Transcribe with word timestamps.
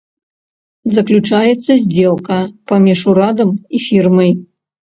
Заключаецца 0.95 1.71
здзелка 1.85 2.39
паміж 2.73 2.99
урадам 3.15 3.55
і 3.55 3.77
фірмай. 3.87 4.31